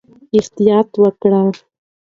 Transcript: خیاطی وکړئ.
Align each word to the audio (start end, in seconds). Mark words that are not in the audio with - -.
خیاطی 0.53 0.97
وکړئ. 1.03 1.47